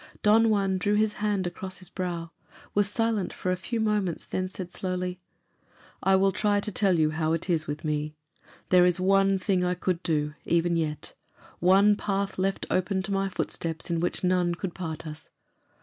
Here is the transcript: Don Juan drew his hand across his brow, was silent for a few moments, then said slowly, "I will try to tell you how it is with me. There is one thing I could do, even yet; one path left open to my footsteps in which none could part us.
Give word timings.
Don 0.23 0.49
Juan 0.49 0.79
drew 0.79 0.95
his 0.95 1.13
hand 1.21 1.45
across 1.45 1.77
his 1.77 1.89
brow, 1.91 2.31
was 2.73 2.89
silent 2.89 3.31
for 3.31 3.51
a 3.51 3.55
few 3.55 3.79
moments, 3.79 4.25
then 4.25 4.49
said 4.49 4.71
slowly, 4.71 5.19
"I 6.01 6.15
will 6.15 6.31
try 6.31 6.59
to 6.59 6.71
tell 6.71 6.97
you 6.97 7.11
how 7.11 7.33
it 7.33 7.51
is 7.51 7.67
with 7.67 7.83
me. 7.85 8.15
There 8.69 8.87
is 8.87 8.99
one 8.99 9.37
thing 9.37 9.63
I 9.63 9.75
could 9.75 10.01
do, 10.01 10.33
even 10.43 10.75
yet; 10.75 11.13
one 11.59 11.95
path 11.95 12.39
left 12.39 12.65
open 12.71 13.03
to 13.03 13.11
my 13.13 13.29
footsteps 13.29 13.91
in 13.91 13.99
which 13.99 14.23
none 14.23 14.55
could 14.55 14.73
part 14.73 15.05
us. 15.05 15.29